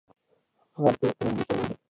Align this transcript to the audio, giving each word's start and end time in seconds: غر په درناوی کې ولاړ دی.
غر 0.81 0.95
په 0.99 1.05
درناوی 1.09 1.43
کې 1.47 1.53
ولاړ 1.55 1.67
دی. 1.69 1.75